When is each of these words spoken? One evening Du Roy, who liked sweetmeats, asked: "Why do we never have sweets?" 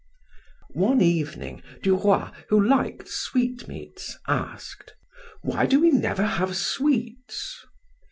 One 0.73 0.99
evening 0.99 1.61
Du 1.83 1.95
Roy, 1.95 2.31
who 2.49 2.59
liked 2.59 3.07
sweetmeats, 3.07 4.17
asked: 4.27 4.95
"Why 5.43 5.67
do 5.67 5.79
we 5.79 5.91
never 5.91 6.25
have 6.25 6.55
sweets?" 6.57 7.63